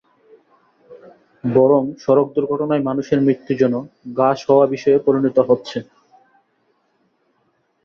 [1.43, 3.73] বরং সড়ক দুর্ঘটনায় মানুষের মৃত্যু যেন
[4.17, 5.77] গা সওয়া বিষয়ে পরিণত হচ্ছে।